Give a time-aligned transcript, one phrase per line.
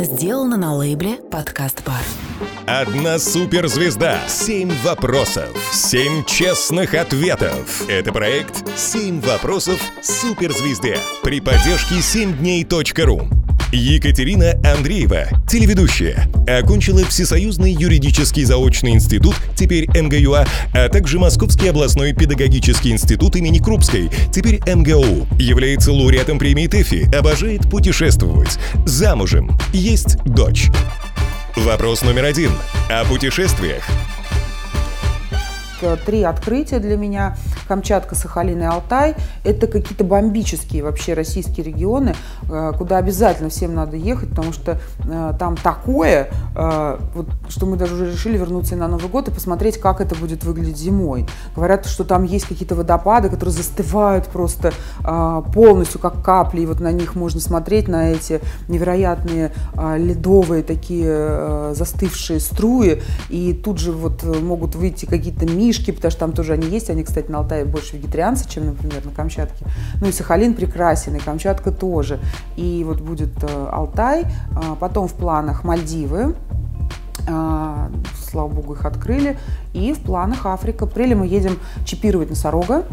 [0.00, 2.02] Сделано на лейбле «Подкаст Бар».
[2.66, 4.20] Одна суперзвезда.
[4.28, 5.48] Семь вопросов.
[5.72, 7.82] Семь честных ответов.
[7.88, 13.37] Это проект «Семь вопросов суперзвезды» при поддержке 7дней.ру.
[13.72, 22.90] Екатерина Андреева, телеведущая, окончила Всесоюзный юридический заочный институт, теперь МГЮА, а также Московский областной педагогический
[22.90, 25.26] институт имени Крупской, теперь МГУ.
[25.38, 28.58] Является лауреатом премии ТЭФИ, обожает путешествовать.
[28.86, 29.58] Замужем.
[29.74, 30.68] Есть дочь.
[31.54, 32.52] Вопрос номер один.
[32.88, 33.82] О путешествиях.
[36.04, 37.36] Три открытия для меня.
[37.68, 39.14] Камчатка, Сахалин и Алтай.
[39.44, 42.14] Это какие-то бомбические вообще российские регионы,
[42.50, 47.76] э, куда обязательно всем надо ехать, потому что э, там такое, э, вот, что мы
[47.76, 51.26] даже уже решили вернуться на Новый год и посмотреть, как это будет выглядеть зимой.
[51.54, 54.72] Говорят, что там есть какие-то водопады, которые застывают просто
[55.54, 59.52] полностью, как капли, и вот на них можно смотреть, на эти невероятные
[59.96, 66.32] ледовые такие застывшие струи, и тут же вот могут выйти какие-то мишки, потому что там
[66.32, 69.64] тоже они есть, они, кстати, на Алтае Алтае больше вегетарианцы, чем, например, на Камчатке.
[70.00, 72.18] Ну и Сахалин прекрасен, и Камчатка тоже.
[72.56, 76.34] И вот будет э, Алтай, а потом в планах Мальдивы,
[77.30, 77.90] а,
[78.30, 79.36] слава богу, их открыли.
[79.74, 80.86] И в планах Африка.
[80.86, 82.84] В апреле мы едем чипировать носорога.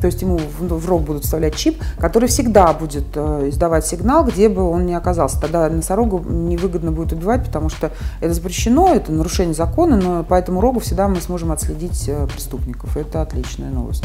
[0.00, 4.48] То есть ему в рог будут вставлять чип, который всегда будет э, издавать сигнал, где
[4.48, 5.40] бы он ни оказался.
[5.40, 10.60] Тогда носорогу невыгодно будет убивать, потому что это запрещено, это нарушение закона, но по этому
[10.60, 12.96] рогу всегда мы сможем отследить э, преступников.
[12.96, 14.04] Это отличная новость.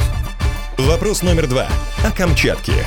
[0.77, 1.67] Вопрос номер два.
[2.05, 2.85] О Камчатке.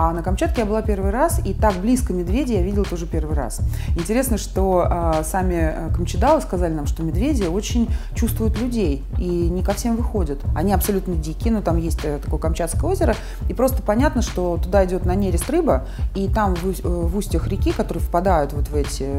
[0.00, 3.34] А на Камчатке я была первый раз, и так близко медведя я видела тоже первый
[3.34, 3.60] раз.
[3.96, 9.60] Интересно, что а, э, сами камчедалы сказали нам, что медведи очень чувствуют людей и не
[9.64, 10.38] ко всем выходят.
[10.54, 13.16] Они абсолютно дикие, но там есть э, такое Камчатское озеро,
[13.48, 17.48] и просто понятно, что туда идет на нерест рыба, и там в, э, в устьях
[17.48, 19.10] реки, которые впадают вот в эти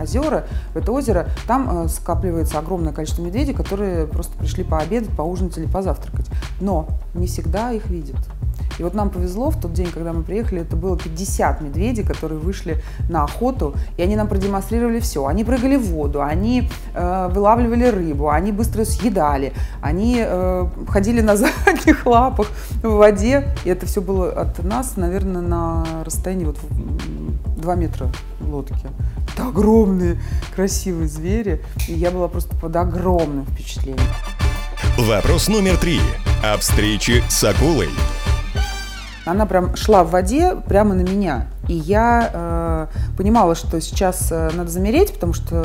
[0.00, 5.58] озера, в это озеро, там э, скапливается огромное количество медведей, которые просто пришли пообедать, поужинать
[5.58, 6.26] или позавтракать.
[6.60, 8.20] Но не всегда их видят.
[8.78, 12.38] И вот нам повезло в тот день, когда мы приехали, это было 50 медведей, которые
[12.38, 15.26] вышли на охоту, и они нам продемонстрировали все.
[15.26, 21.36] Они прыгали в воду, они э, вылавливали рыбу, они быстро съедали, они э, ходили на
[21.36, 22.48] задних лапах
[22.82, 26.58] в воде, и это все было от нас, наверное, на расстоянии вот
[27.56, 28.08] 2 метра
[28.40, 28.88] в лодке.
[29.34, 30.20] Это огромные,
[30.54, 34.06] красивые звери, и я была просто под огромным впечатлением.
[34.98, 36.00] Вопрос номер три.
[36.42, 37.88] О встрече с акулой.
[39.24, 41.46] Она прям шла в воде прямо на меня.
[41.68, 45.62] И я э, понимала, что сейчас э, надо замереть, потому что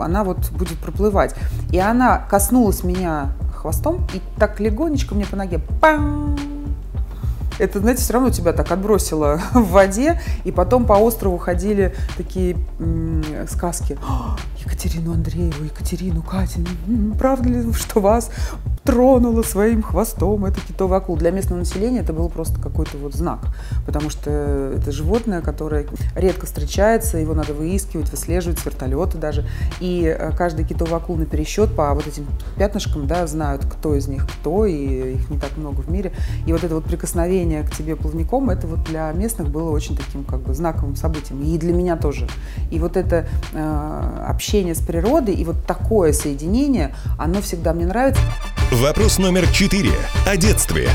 [0.00, 1.34] она вот будет проплывать.
[1.72, 5.60] И она коснулась меня хвостом и так легонечко мне по ноге.
[5.80, 6.59] Пам!
[7.60, 12.56] Это, знаете, все равно тебя так отбросило в воде, и потом по острову ходили такие
[12.78, 13.98] м- сказки.
[14.58, 16.60] Екатерину Андрееву, Екатерину, Катю,
[17.18, 18.30] правда ли, что вас
[18.84, 21.16] тронула своим хвостом это китовый акул.
[21.16, 23.40] Для местного населения это был просто какой-то вот знак,
[23.86, 24.30] потому что
[24.76, 29.46] это животное, которое редко встречается, его надо выискивать, выслеживать с вертолета даже.
[29.80, 34.08] И э, каждый китовый акул на пересчет по вот этим пятнышкам, да, знают, кто из
[34.08, 36.12] них кто, и их не так много в мире.
[36.46, 40.24] И вот это вот прикосновение к тебе плавником, это вот для местных было очень таким
[40.24, 41.42] как бы знаковым событием.
[41.42, 42.26] И для меня тоже.
[42.70, 48.22] И вот это э, общение с природой, и вот такое соединение, оно всегда мне нравится.
[48.72, 49.92] Вопрос номер четыре.
[50.26, 50.88] О детстве.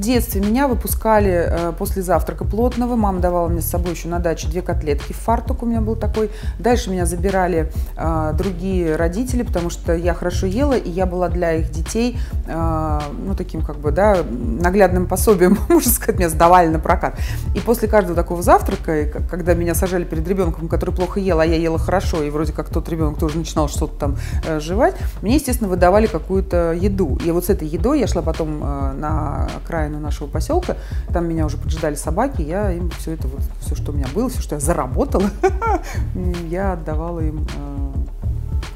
[0.00, 2.96] Детстве меня выпускали э, после завтрака плотного.
[2.96, 6.30] Мама давала мне с собой еще на даче две котлетки фартук у меня был такой.
[6.58, 11.52] Дальше меня забирали э, другие родители, потому что я хорошо ела, и я была для
[11.52, 16.78] их детей, э, ну, таким как бы, да, наглядным пособием, можно сказать, меня сдавали на
[16.78, 17.18] прокат.
[17.54, 21.56] И после каждого такого завтрака, когда меня сажали перед ребенком, который плохо ел, а я
[21.56, 25.68] ела хорошо, и вроде как тот ребенок тоже начинал что-то там э, жевать, мне, естественно,
[25.68, 27.18] выдавали какую-то еду.
[27.22, 30.76] И вот с этой едой я шла потом э, на окраин окраину нашего поселка.
[31.12, 34.28] Там меня уже поджидали собаки, я им все это, вот, все, что у меня было,
[34.28, 35.30] все, что я заработала,
[36.48, 37.92] я отдавала им э,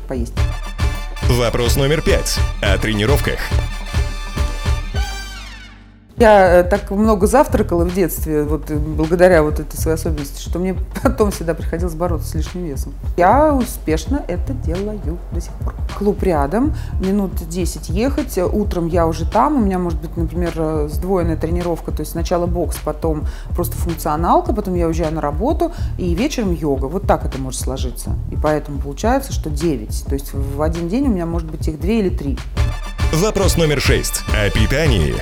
[0.08, 0.34] поесть.
[1.28, 2.38] Вопрос номер пять.
[2.61, 3.38] О тренировках.
[6.16, 10.61] Я э, так много завтракала в детстве, вот э, благодаря вот этой своей особенности, что
[10.61, 12.94] мне потом всегда приходилось бороться с лишним весом.
[13.16, 15.75] Я успешно это делаю до сих пор.
[15.99, 20.88] Клуб рядом, минут 10 ехать, утром я уже там, у меня может быть, например, э,
[20.88, 26.14] сдвоенная тренировка, то есть сначала бокс, потом просто функционалка, потом я уезжаю на работу, и
[26.14, 26.87] вечером йога.
[26.87, 28.10] Вот так это может сложиться.
[28.31, 30.05] И поэтому получается, что 9.
[30.05, 32.38] То есть в один день у меня может быть их 2 или 3.
[33.14, 34.22] Вопрос номер шесть.
[34.32, 35.14] О питании.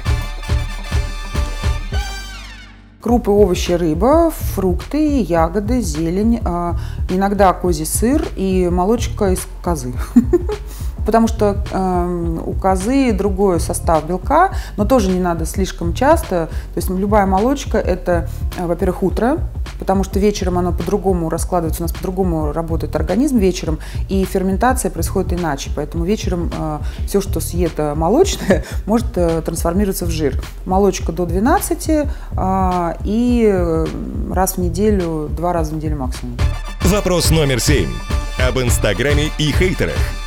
[3.02, 6.76] Крупы, овощи, рыба, фрукты, ягоды, зелень, а,
[7.10, 9.92] иногда козий сыр и молочка из козы.
[11.04, 16.48] потому что э, у козы другой состав белка, но тоже не надо слишком часто.
[16.74, 18.28] То есть любая молочка это,
[18.58, 19.38] э, во-первых, утро,
[19.78, 23.78] потому что вечером оно по-другому раскладывается, у нас по-другому работает организм вечером,
[24.08, 25.70] и ферментация происходит иначе.
[25.74, 30.40] Поэтому вечером э, все, что съест э, молочное, может э, трансформироваться в жир.
[30.66, 32.06] Молочка до 12 э,
[33.04, 33.84] и
[34.30, 36.36] раз в неделю, два раза в неделю максимум.
[36.84, 37.90] Вопрос номер семь.
[38.38, 40.21] Об Инстаграме и хейтерах.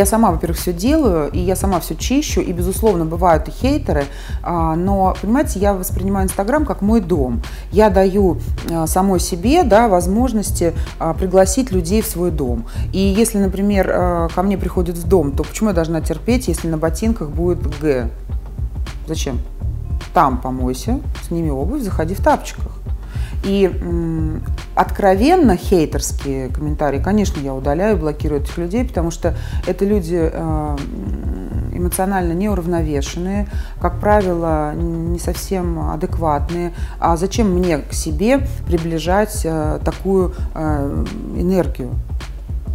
[0.00, 4.06] Я сама, во-первых, все делаю, и я сама все чищу, и, безусловно, бывают и хейтеры,
[4.42, 7.42] а, но, понимаете, я воспринимаю Инстаграм как мой дом.
[7.70, 8.38] Я даю
[8.70, 12.64] а, самой себе да, возможности а, пригласить людей в свой дом.
[12.94, 16.78] И если, например, ко мне приходят в дом, то почему я должна терпеть, если на
[16.78, 18.08] ботинках будет Г?
[19.06, 19.38] Зачем?
[20.14, 20.98] Там помойся,
[21.28, 22.72] сними обувь, заходи в тапочках.
[23.44, 23.70] И
[24.80, 29.36] откровенно хейтерские комментарии, конечно, я удаляю, блокирую этих людей, потому что
[29.66, 30.76] это люди э,
[31.74, 33.46] эмоционально неуравновешенные,
[33.78, 36.72] как правило, не совсем адекватные.
[36.98, 41.04] А зачем мне к себе приближать э, такую э,
[41.36, 41.90] энергию?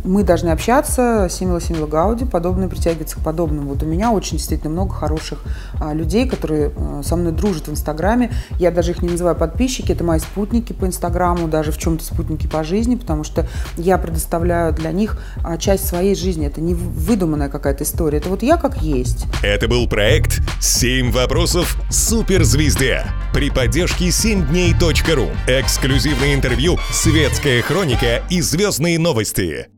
[0.05, 3.69] Мы должны общаться, Симила Симила Гауди, подобное притягивается к подобному.
[3.69, 5.39] Вот у меня очень действительно много хороших
[5.81, 8.31] а, людей, которые а, со мной дружат в Инстаграме.
[8.59, 12.47] Я даже их не называю подписчики, это мои спутники по Инстаграму, даже в чем-то спутники
[12.47, 13.47] по жизни, потому что
[13.77, 16.45] я предоставляю для них а, часть своей жизни.
[16.45, 19.25] Это не выдуманная какая-то история, это вот я как есть.
[19.43, 25.27] Это был проект «Семь вопросов суперзвезде» при поддержке 7дней.ру.
[25.47, 29.74] Эксклюзивное интервью, светская хроника и звездные новости.